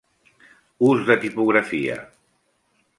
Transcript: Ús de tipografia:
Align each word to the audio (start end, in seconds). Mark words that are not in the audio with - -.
Ús 0.89 1.05
de 1.11 1.19
tipografia: 1.27 2.01